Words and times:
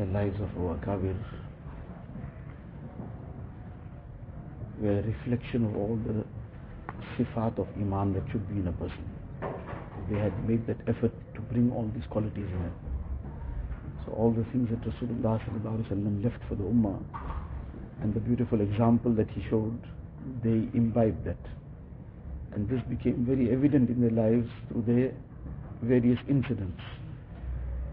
the 0.00 0.06
lives 0.06 0.40
of 0.40 0.48
our 0.62 0.76
Kabir 0.78 1.14
were 4.80 4.98
a 4.98 5.02
reflection 5.02 5.66
of 5.66 5.76
all 5.76 5.98
the 6.06 6.24
sifat 7.16 7.58
of 7.58 7.68
Iman 7.76 8.14
that 8.14 8.22
should 8.32 8.48
be 8.48 8.60
in 8.60 8.68
a 8.68 8.72
person. 8.72 9.04
They 10.10 10.18
had 10.18 10.32
made 10.48 10.66
that 10.66 10.78
effort 10.88 11.12
to 11.34 11.40
bring 11.52 11.70
all 11.70 11.90
these 11.94 12.06
qualities 12.08 12.48
in 12.48 12.62
it. 12.64 12.72
So 14.06 14.12
all 14.12 14.32
the 14.32 14.44
things 14.44 14.70
that 14.70 14.80
Rasulullah 14.80 16.24
left 16.24 16.42
for 16.48 16.54
the 16.54 16.64
Ummah 16.64 16.98
and 18.00 18.14
the 18.14 18.20
beautiful 18.20 18.62
example 18.62 19.12
that 19.16 19.28
he 19.28 19.44
showed, 19.50 19.78
they 20.42 20.66
imbibed 20.72 21.26
that. 21.26 21.44
And 22.52 22.66
this 22.70 22.80
became 22.88 23.26
very 23.26 23.52
evident 23.52 23.90
in 23.90 24.00
their 24.00 24.16
lives 24.16 24.48
through 24.68 24.84
their 24.86 25.12
various 25.82 26.18
incidents. 26.26 26.80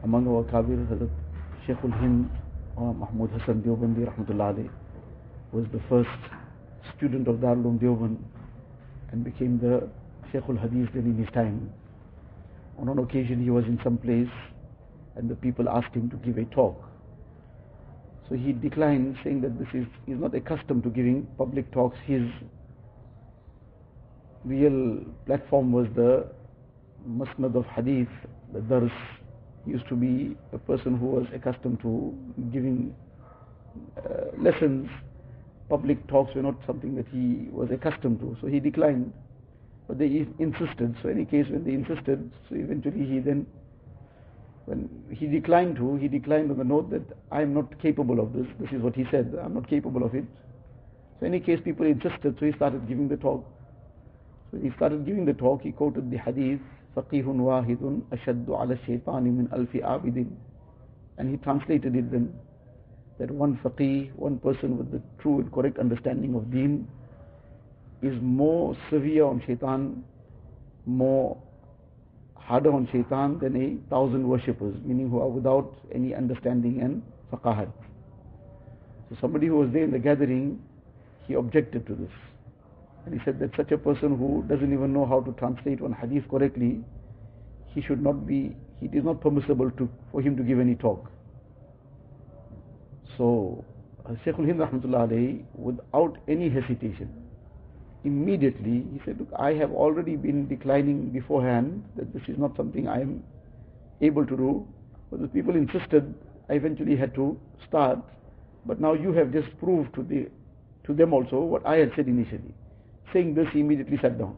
Among 0.03 0.25
our 0.29 0.43
Kabir, 0.45 0.77
Hazrat 0.89 1.26
Sheikhul 1.67 1.91
Hind 1.99 2.29
or 2.77 2.93
Mahmud 2.93 3.29
Hassan 3.31 3.61
Deobandi 3.61 4.07
rahmatullah 4.07 4.69
was 5.51 5.65
the 5.73 5.81
first 5.89 6.09
student 6.95 7.27
of 7.27 7.37
Darul 7.37 7.77
Deoband 7.77 8.17
and 9.11 9.23
became 9.25 9.59
the 9.59 9.89
Sheikhul 10.31 10.61
Hadith 10.61 10.93
then 10.93 11.03
in 11.03 11.17
his 11.17 11.27
time. 11.33 11.69
On 12.79 12.87
an 12.87 12.99
occasion 12.99 13.43
he 13.43 13.49
was 13.49 13.65
in 13.65 13.77
some 13.83 13.97
place 13.97 14.29
and 15.17 15.29
the 15.29 15.35
people 15.35 15.67
asked 15.67 15.93
him 15.93 16.09
to 16.09 16.15
give 16.17 16.37
a 16.37 16.45
talk. 16.45 16.81
So 18.29 18.35
he 18.35 18.53
declined 18.53 19.17
saying 19.23 19.41
that 19.41 19.59
this 19.59 19.67
is, 19.73 19.85
he's 20.05 20.17
not 20.17 20.35
accustomed 20.35 20.83
to 20.83 20.89
giving 20.89 21.27
public 21.37 21.69
talks. 21.73 21.97
His 22.05 22.23
real 24.45 25.03
platform 25.25 25.73
was 25.73 25.87
the 25.95 26.27
Musnad 27.09 27.55
of 27.55 27.65
Hadith, 27.65 28.07
the 28.53 28.61
Dars. 28.61 28.91
Used 29.67 29.87
to 29.89 29.95
be 29.95 30.37
a 30.53 30.57
person 30.57 30.97
who 30.97 31.07
was 31.07 31.27
accustomed 31.33 31.81
to 31.81 32.17
giving 32.53 32.95
uh, 33.97 34.31
lessons. 34.37 34.89
Public 35.67 36.07
talks 36.07 36.33
were 36.33 36.41
not 36.41 36.55
something 36.65 36.95
that 36.95 37.07
he 37.09 37.49
was 37.51 37.69
accustomed 37.69 38.19
to. 38.21 38.37
So 38.39 38.47
he 38.47 38.61
declined. 38.61 39.11
But 39.87 39.99
they 39.99 40.25
insisted. 40.39 40.95
So 41.01 41.09
in 41.09 41.17
any 41.17 41.25
case, 41.25 41.47
when 41.49 41.65
they 41.65 41.73
insisted, 41.73 42.31
so 42.49 42.55
eventually 42.55 43.05
he 43.05 43.19
then, 43.19 43.45
when 44.65 44.89
he 45.11 45.27
declined 45.27 45.75
to, 45.77 45.95
he 45.95 46.07
declined 46.07 46.49
on 46.51 46.57
the 46.57 46.63
note 46.63 46.89
that 46.91 47.03
I 47.31 47.41
am 47.41 47.53
not 47.53 47.81
capable 47.81 48.19
of 48.19 48.33
this. 48.33 48.47
This 48.59 48.71
is 48.71 48.81
what 48.81 48.95
he 48.95 49.05
said. 49.11 49.37
I'm 49.41 49.53
not 49.53 49.69
capable 49.69 50.03
of 50.03 50.15
it. 50.15 50.25
So 51.19 51.25
in 51.25 51.33
any 51.33 51.43
case, 51.43 51.59
people 51.63 51.85
insisted. 51.85 52.37
So 52.39 52.45
he 52.45 52.53
started 52.53 52.87
giving 52.87 53.09
the 53.09 53.17
talk. 53.17 53.45
So 54.51 54.59
he 54.59 54.71
started 54.77 55.05
giving 55.05 55.25
the 55.25 55.33
talk. 55.33 55.61
He 55.61 55.71
quoted 55.71 56.09
the 56.09 56.17
hadith, 56.17 56.61
فَقِيهٌ 56.96 57.24
وَاحِدٌ 57.24 58.00
أَشَدُّ 58.12 58.46
عَلَى 58.46 58.76
الشَّيْطَانِ 58.78 59.24
مِنْ 59.24 59.48
أَلْفِ 59.48 59.82
عَابِدٍ 59.82 60.28
And 61.18 61.30
he 61.30 61.36
translated 61.38 61.96
it 61.96 62.10
then, 62.10 62.32
that 63.18 63.30
one 63.30 63.58
faqih, 63.64 64.14
one 64.16 64.38
person 64.38 64.76
with 64.76 64.90
the 64.90 65.00
true 65.20 65.40
and 65.40 65.52
correct 65.52 65.78
understanding 65.78 66.34
of 66.34 66.50
deen, 66.50 66.86
is 68.02 68.14
more 68.20 68.76
severe 68.90 69.24
on 69.24 69.42
shaitan, 69.46 70.04
more 70.86 71.40
harder 72.34 72.72
on 72.72 72.88
shaitan 72.90 73.38
than 73.38 73.56
a 73.56 73.90
thousand 73.90 74.28
worshippers, 74.28 74.74
meaning 74.84 75.08
who 75.08 75.20
are 75.20 75.28
without 75.28 75.72
any 75.94 76.14
understanding 76.14 76.80
and 76.80 77.02
faqahat. 77.32 77.70
So 79.08 79.16
somebody 79.20 79.46
who 79.46 79.56
was 79.56 79.70
there 79.72 79.84
in 79.84 79.92
the 79.92 79.98
gathering, 79.98 80.60
he 81.26 81.34
objected 81.34 81.86
to 81.86 81.94
this. 81.94 82.10
And 83.07 83.17
he 83.17 83.23
said 83.23 83.39
that 83.39 83.55
such 83.55 83.71
a 83.71 83.77
person 83.77 84.17
who 84.17 84.43
doesn't 84.49 84.73
even 84.73 84.91
know 84.91 85.05
how 85.05 85.21
to 85.21 85.31
translate 85.39 85.79
one 85.79 85.93
hadith 85.93 86.29
correctly, 86.29 86.83
he 87.73 87.81
should 87.81 88.03
not 88.03 88.27
be, 88.27 88.53
it 88.81 88.93
is 88.93 89.05
not 89.05 89.21
permissible 89.21 89.71
to, 89.71 89.89
for 90.11 90.21
him 90.21 90.35
to 90.35 90.43
give 90.43 90.59
any 90.59 90.75
talk. 90.75 91.09
So, 93.17 93.63
uh, 94.05 94.09
Shaykhul 94.25 94.45
Hind 94.45 94.59
Rahmatullah 94.59 95.41
without 95.55 96.17
any 96.27 96.49
hesitation, 96.49 97.09
immediately 98.03 98.85
he 98.91 98.99
said, 99.05 99.19
Look, 99.19 99.29
I 99.39 99.53
have 99.53 99.71
already 99.71 100.17
been 100.17 100.49
declining 100.49 101.11
beforehand 101.11 101.85
that 101.95 102.13
this 102.13 102.23
is 102.27 102.37
not 102.37 102.57
something 102.57 102.89
I 102.89 102.99
am 102.99 103.23
able 104.01 104.25
to 104.25 104.35
do. 104.35 104.67
But 105.09 105.21
the 105.21 105.29
people 105.29 105.55
insisted, 105.55 106.13
I 106.49 106.55
eventually 106.55 106.97
had 106.97 107.15
to 107.15 107.39
start. 107.65 107.99
But 108.65 108.81
now 108.81 108.91
you 108.91 109.13
have 109.13 109.31
just 109.31 109.57
proved 109.59 109.95
to, 109.95 110.03
the, 110.03 110.27
to 110.83 110.93
them 110.93 111.13
also 111.13 111.39
what 111.39 111.65
I 111.65 111.77
had 111.77 111.93
said 111.95 112.07
initially. 112.07 112.53
Saying 113.12 113.34
this, 113.34 113.46
he 113.52 113.60
immediately 113.60 113.98
sat 114.00 114.18
down. 114.18 114.36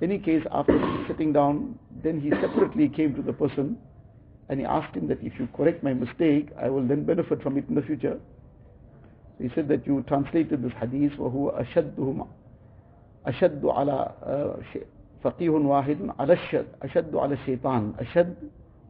Any 0.00 0.18
case, 0.18 0.44
after 0.52 0.78
sitting 1.08 1.32
down, 1.32 1.78
then 2.02 2.20
he 2.20 2.30
separately 2.30 2.88
came 2.88 3.14
to 3.14 3.22
the 3.22 3.32
person 3.32 3.76
and 4.48 4.60
he 4.60 4.66
asked 4.66 4.94
him 4.94 5.08
that 5.08 5.18
if 5.22 5.38
you 5.38 5.48
correct 5.56 5.82
my 5.82 5.92
mistake, 5.92 6.48
I 6.60 6.68
will 6.70 6.86
then 6.86 7.04
benefit 7.04 7.42
from 7.42 7.58
it 7.58 7.64
in 7.68 7.74
the 7.74 7.82
future. 7.82 8.18
He 9.40 9.50
said 9.54 9.68
that 9.68 9.86
you 9.86 10.04
translated 10.08 10.62
this 10.62 10.72
hadith 10.80 11.12
وهو 11.18 11.50
أشدهم 11.50 12.26
أشد 13.26 13.64
على 13.64 14.12
فقيه 15.24 15.48
واحد 15.48 15.98
على 16.18 16.32
الشد 16.32 16.66
أشد 16.82 17.16
على 17.16 17.34
الشيطان 17.34 17.94
أشد 17.98 18.34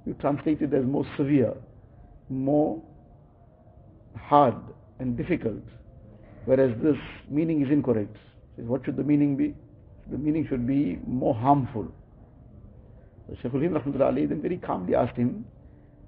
you 0.06 0.14
translated 0.20 0.72
as 0.74 0.84
more 0.84 1.04
severe 1.16 1.54
more 2.30 2.80
hard 4.16 4.54
and 5.00 5.16
difficult 5.16 5.62
whereas 6.44 6.70
this 6.82 6.96
meaning 7.28 7.62
is 7.62 7.70
incorrect 7.70 8.16
says, 8.55 8.65
what 8.65 8.85
should 8.85 8.97
the 8.97 9.03
meaning 9.03 9.35
be? 9.35 9.55
The 10.11 10.17
meaning 10.17 10.45
should 10.47 10.67
be 10.67 10.99
more 11.07 11.33
harmful. 11.33 11.87
So 13.27 13.35
Shaykhul 13.35 13.61
Hind 13.61 13.75
Rahmatullah 13.75 14.07
Ali 14.07 14.25
then 14.25 14.41
very 14.41 14.57
calmly 14.57 14.95
asked 14.95 15.15
him 15.15 15.45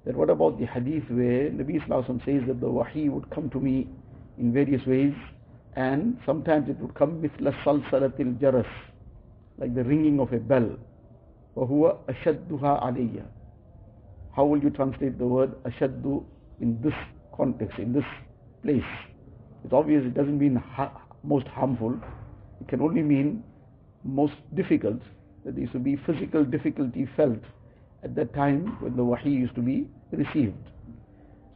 that 0.04 0.14
what 0.14 0.30
about 0.30 0.58
the 0.58 0.66
hadith 0.66 1.04
where 1.08 1.50
Nabi 1.50 1.80
Wasallam 1.86 2.24
says 2.24 2.46
that 2.46 2.60
the 2.60 2.68
wahi 2.68 3.08
would 3.08 3.28
come 3.30 3.48
to 3.50 3.58
me 3.58 3.88
in 4.38 4.52
various 4.52 4.84
ways 4.86 5.14
and 5.74 6.18
sometimes 6.26 6.68
it 6.68 6.78
would 6.78 6.94
come 6.94 7.20
with 7.22 7.32
la 7.40 7.52
sal 7.64 7.80
salatil 7.90 8.38
jaras 8.38 8.66
like 9.58 9.74
the 9.74 9.82
ringing 9.84 10.20
of 10.20 10.32
a 10.32 10.38
bell. 10.38 10.76
Wahua 11.56 11.98
Ashadduha 12.06 12.84
Aliya. 12.84 13.24
How 14.34 14.44
will 14.44 14.62
you 14.62 14.68
translate 14.68 15.18
the 15.18 15.26
word 15.26 15.54
ashaddu 15.64 16.22
in 16.60 16.78
this 16.82 16.92
context, 17.34 17.78
in 17.78 17.94
this 17.94 18.04
place? 18.62 18.82
It's 19.64 19.72
obvious 19.72 20.04
it 20.04 20.12
doesn't 20.14 20.38
mean 20.38 20.56
ha 20.56 20.92
most 21.24 21.46
harmful 21.48 21.98
it 22.60 22.68
can 22.68 22.80
only 22.80 23.02
mean 23.02 23.42
most 24.04 24.34
difficult 24.54 25.00
that 25.44 25.54
there 25.54 25.62
used 25.62 25.72
to 25.72 25.78
be 25.78 25.96
physical 26.06 26.44
difficulty 26.44 27.08
felt 27.16 27.38
at 28.02 28.14
that 28.14 28.32
time 28.34 28.76
when 28.80 28.96
the 28.96 29.04
wahi 29.04 29.30
used 29.30 29.54
to 29.54 29.62
be 29.62 29.86
received 30.12 30.70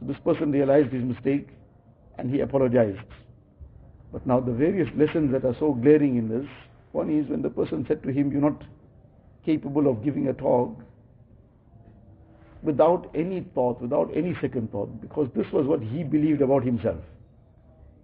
so 0.01 0.07
this 0.07 0.17
person 0.25 0.51
realized 0.51 0.91
his 0.91 1.03
mistake 1.03 1.49
and 2.17 2.29
he 2.29 2.41
apologized. 2.41 2.99
But 4.11 4.25
now 4.25 4.39
the 4.39 4.51
various 4.51 4.89
lessons 4.95 5.31
that 5.31 5.45
are 5.45 5.55
so 5.59 5.73
glaring 5.73 6.17
in 6.17 6.27
this, 6.27 6.47
one 6.91 7.09
is 7.09 7.29
when 7.29 7.41
the 7.41 7.49
person 7.49 7.85
said 7.87 8.01
to 8.03 8.09
him, 8.09 8.31
you're 8.31 8.41
not 8.41 8.63
capable 9.45 9.87
of 9.87 10.03
giving 10.03 10.27
a 10.27 10.33
talk, 10.33 10.77
without 12.63 13.09
any 13.15 13.41
thought, 13.55 13.81
without 13.81 14.11
any 14.15 14.35
second 14.41 14.71
thought, 14.71 15.01
because 15.01 15.29
this 15.35 15.47
was 15.51 15.65
what 15.65 15.81
he 15.81 16.03
believed 16.03 16.41
about 16.41 16.63
himself. 16.63 16.99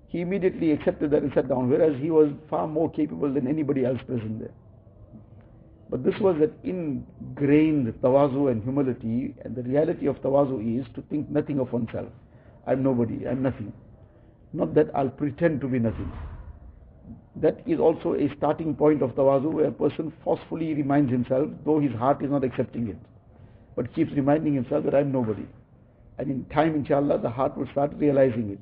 He 0.07 0.21
immediately 0.21 0.71
accepted 0.71 1.11
that 1.11 1.23
and 1.23 1.33
sat 1.33 1.49
down, 1.49 1.69
whereas 1.69 1.99
he 2.01 2.11
was 2.11 2.31
far 2.49 2.67
more 2.67 2.89
capable 2.89 3.33
than 3.33 3.47
anybody 3.47 3.85
else 3.85 3.99
present 4.07 4.39
there. 4.39 4.53
But 5.89 6.03
this 6.03 6.15
was 6.19 6.37
that 6.39 6.53
ingrained 6.63 7.93
tawazu 8.01 8.51
and 8.51 8.63
humility, 8.63 9.35
and 9.43 9.55
the 9.55 9.63
reality 9.63 10.07
of 10.07 10.21
tawazu 10.21 10.79
is 10.79 10.85
to 10.95 11.01
think 11.03 11.29
nothing 11.29 11.59
of 11.59 11.71
oneself. 11.71 12.09
I'm 12.65 12.83
nobody, 12.83 13.27
I'm 13.27 13.41
nothing. 13.41 13.71
Not 14.53 14.73
that 14.75 14.89
I'll 14.95 15.09
pretend 15.09 15.61
to 15.61 15.67
be 15.67 15.79
nothing. 15.79 16.11
That 17.35 17.61
is 17.65 17.79
also 17.79 18.15
a 18.15 18.33
starting 18.37 18.75
point 18.75 19.01
of 19.01 19.11
tawazu 19.11 19.51
where 19.51 19.67
a 19.67 19.71
person 19.71 20.11
forcefully 20.23 20.73
reminds 20.73 21.11
himself, 21.11 21.49
though 21.65 21.79
his 21.79 21.93
heart 21.93 22.23
is 22.23 22.31
not 22.31 22.43
accepting 22.43 22.87
it, 22.87 22.97
but 23.75 23.93
keeps 23.93 24.11
reminding 24.13 24.55
himself 24.55 24.85
that 24.85 24.95
I'm 24.95 25.11
nobody. 25.11 25.45
And 26.17 26.31
in 26.31 26.45
time, 26.45 26.75
inshallah, 26.75 27.19
the 27.19 27.29
heart 27.29 27.57
will 27.57 27.67
start 27.71 27.91
realizing 27.95 28.51
it. 28.51 28.59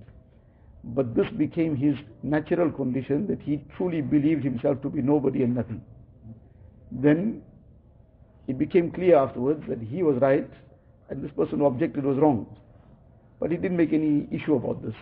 But 0.85 1.15
this 1.15 1.27
became 1.31 1.75
his 1.75 1.95
natural 2.21 2.71
condition 2.71 3.25
that 3.27 3.41
he 3.41 3.63
truly 3.75 4.01
believed 4.01 4.43
himself 4.43 4.81
to 4.83 4.89
be 4.89 5.01
nobody 5.01 5.41
and 5.43 5.55
nothing. 5.55 5.81
Then 6.91 7.41
it 8.47 8.59
became 8.59 8.91
clear 8.91 9.17
afterwards 9.17 9.63
that 9.67 9.81
he 9.81 10.03
was 10.03 10.17
right 10.21 10.47
and 11.09 11.23
this 11.23 11.31
person 11.31 11.59
who 11.59 11.65
objected 11.65 12.03
was 12.03 12.17
wrong. 12.17 12.45
But 13.39 13.51
he 13.51 13.57
didn't 13.57 13.77
make 13.77 13.93
any 13.93 14.27
issue 14.31 14.55
about 14.55 14.83
this. 14.83 14.95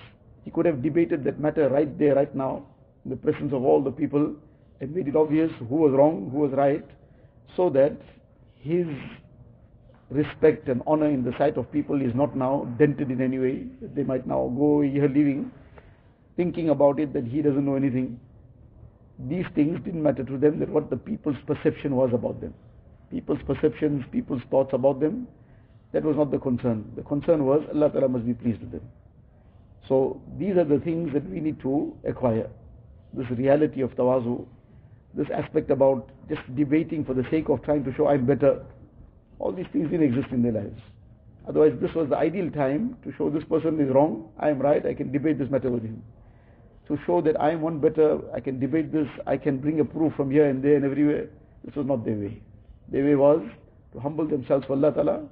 He 0.43 0.51
could 0.51 0.65
have 0.65 0.81
debated 0.81 1.23
that 1.25 1.39
matter 1.39 1.69
right 1.69 1.97
there, 1.99 2.15
right 2.15 2.33
now, 2.33 2.65
in 3.03 3.11
the 3.11 3.17
presence 3.17 3.53
of 3.53 3.63
all 3.63 3.81
the 3.81 3.91
people, 3.91 4.35
and 4.79 4.93
made 4.93 5.07
it 5.07 5.15
obvious 5.15 5.51
who 5.69 5.75
was 5.75 5.91
wrong, 5.93 6.29
who 6.31 6.39
was 6.39 6.51
right, 6.51 6.85
so 7.55 7.69
that 7.69 7.97
his 8.59 8.87
respect 10.09 10.67
and 10.67 10.81
honor 10.87 11.09
in 11.09 11.23
the 11.23 11.33
sight 11.37 11.57
of 11.57 11.71
people 11.71 12.01
is 12.01 12.13
not 12.15 12.35
now 12.35 12.65
dented 12.77 13.11
in 13.11 13.21
any 13.21 13.39
way. 13.39 13.65
They 13.81 14.03
might 14.03 14.27
now 14.27 14.51
go 14.57 14.81
here 14.81 15.07
living, 15.07 15.51
thinking 16.35 16.69
about 16.69 16.99
it 16.99 17.13
that 17.13 17.25
he 17.25 17.41
doesn't 17.41 17.65
know 17.65 17.75
anything. 17.75 18.19
These 19.27 19.45
things 19.55 19.79
didn't 19.85 20.01
matter 20.01 20.23
to 20.23 20.37
them, 20.37 20.59
that 20.59 20.69
what 20.69 20.89
the 20.89 20.97
people's 20.97 21.37
perception 21.45 21.95
was 21.95 22.11
about 22.13 22.41
them. 22.41 22.53
People's 23.11 23.39
perceptions, 23.45 24.03
people's 24.11 24.41
thoughts 24.49 24.73
about 24.73 24.99
them 24.99 25.27
That 25.93 26.03
was 26.03 26.17
not 26.17 26.31
the 26.31 26.39
concern. 26.39 26.91
The 26.95 27.03
concern 27.03 27.45
was 27.45 27.61
Allah 27.73 27.89
Ta'ala 27.91 28.09
must 28.09 28.25
be 28.25 28.33
pleased 28.33 28.59
with 28.61 28.71
them. 28.71 28.81
So 29.87 30.19
these 30.39 30.57
are 30.57 30.63
the 30.63 30.79
things 30.79 31.13
that 31.13 31.29
we 31.29 31.39
need 31.39 31.61
to 31.61 31.95
acquire. 32.03 32.49
This 33.13 33.29
reality 33.29 33.81
of 33.81 33.91
tawazu, 33.95 34.45
this 35.13 35.27
aspect 35.29 35.69
about 35.69 36.09
just 36.27 36.41
debating 36.55 37.05
for 37.05 37.13
the 37.13 37.25
sake 37.29 37.47
of 37.49 37.61
trying 37.63 37.83
to 37.83 37.93
show 37.93 38.07
I'm 38.07 38.25
better. 38.25 38.65
All 39.37 39.51
these 39.51 39.67
things 39.71 39.91
didn't 39.91 40.07
exist 40.07 40.31
in 40.31 40.41
their 40.41 40.51
lives. 40.51 40.81
Otherwise, 41.47 41.73
this 41.79 41.93
was 41.93 42.09
the 42.09 42.17
ideal 42.17 42.49
time 42.49 42.97
to 43.03 43.13
show 43.17 43.29
this 43.29 43.43
person 43.43 43.79
is 43.79 43.93
wrong, 43.93 44.29
I 44.39 44.49
am 44.49 44.59
right, 44.59 44.83
I 44.83 44.93
can 44.95 45.11
debate 45.11 45.37
this 45.37 45.49
matter 45.51 45.69
with 45.69 45.83
him. 45.83 46.01
To 46.87 46.97
show 47.05 47.21
that 47.21 47.39
I 47.39 47.51
am 47.51 47.61
one 47.61 47.79
better, 47.79 48.19
I 48.33 48.39
can 48.39 48.59
debate 48.59 48.91
this, 48.91 49.07
I 49.25 49.37
can 49.37 49.57
bring 49.57 49.79
a 49.79 49.85
proof 49.85 50.13
from 50.15 50.31
here 50.31 50.49
and 50.49 50.61
there 50.61 50.75
and 50.75 50.83
everywhere. 50.83 51.29
This 51.63 51.75
was 51.75 51.85
not 51.85 52.03
their 52.03 52.15
way. 52.15 52.41
Their 52.91 53.05
way 53.05 53.15
was 53.15 53.41
to 53.93 53.99
humble 53.99 54.27
themselves 54.27 54.65
for 54.65 54.73
Allah 54.73 54.91
Ta'ala 54.91 55.23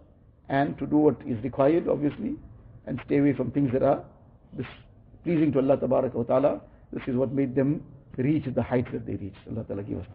and 0.47 0.77
to 0.79 0.85
do 0.87 0.97
what 0.97 1.17
is 1.27 1.43
required, 1.43 1.89
obviously, 1.89 2.35
and 2.87 3.01
stay 3.05 3.17
away 3.17 3.33
from 3.33 3.51
things 3.51 3.71
that 3.73 3.83
are 3.83 4.03
displeasing 4.55 5.51
to 5.51 5.59
Allah 5.59 5.77
Ta'ala. 5.77 6.61
This 6.93 7.03
is 7.07 7.15
what 7.15 7.33
made 7.33 7.55
them 7.55 7.83
reach 8.17 8.45
the 8.53 8.63
heights 8.63 8.89
that 8.93 9.05
they 9.05 9.15
reached. 9.15 9.37
Allah 9.49 9.63
Ta'ala 9.65 9.83
give 9.83 9.99
us. 9.99 10.07